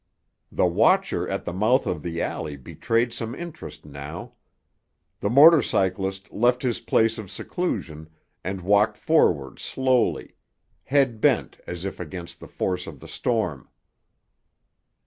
[0.51, 4.33] The watcher at the mouth of the alley betrayed some interest now.
[5.19, 8.09] The motor cyclist left his place of seclusion
[8.43, 10.33] and walked forward slowly,
[10.85, 13.69] head bent as if against the force of the storm.